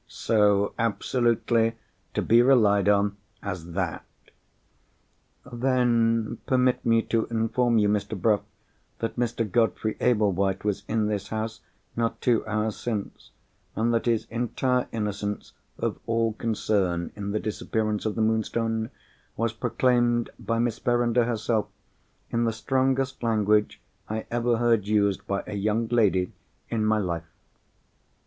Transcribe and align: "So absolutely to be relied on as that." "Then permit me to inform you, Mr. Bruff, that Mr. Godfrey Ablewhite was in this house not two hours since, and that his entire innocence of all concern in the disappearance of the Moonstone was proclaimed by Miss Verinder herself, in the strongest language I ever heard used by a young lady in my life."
"So 0.07 0.73
absolutely 0.79 1.75
to 2.15 2.23
be 2.23 2.41
relied 2.41 2.89
on 2.89 3.17
as 3.43 3.73
that." 3.73 4.03
"Then 5.53 6.39
permit 6.47 6.83
me 6.83 7.03
to 7.03 7.27
inform 7.27 7.77
you, 7.77 7.87
Mr. 7.87 8.19
Bruff, 8.19 8.41
that 8.97 9.15
Mr. 9.15 9.47
Godfrey 9.47 9.97
Ablewhite 10.01 10.63
was 10.63 10.83
in 10.87 11.05
this 11.05 11.27
house 11.27 11.61
not 11.95 12.19
two 12.19 12.43
hours 12.47 12.77
since, 12.77 13.29
and 13.75 13.93
that 13.93 14.07
his 14.07 14.25
entire 14.31 14.87
innocence 14.91 15.53
of 15.77 15.99
all 16.07 16.33
concern 16.33 17.11
in 17.15 17.29
the 17.29 17.39
disappearance 17.39 18.03
of 18.03 18.15
the 18.15 18.23
Moonstone 18.23 18.89
was 19.37 19.53
proclaimed 19.53 20.31
by 20.39 20.57
Miss 20.57 20.79
Verinder 20.79 21.25
herself, 21.25 21.67
in 22.31 22.45
the 22.45 22.51
strongest 22.53 23.21
language 23.21 23.79
I 24.09 24.25
ever 24.31 24.57
heard 24.57 24.87
used 24.87 25.27
by 25.27 25.43
a 25.45 25.53
young 25.55 25.87
lady 25.89 26.33
in 26.69 26.87
my 26.87 26.97
life." 26.97 27.29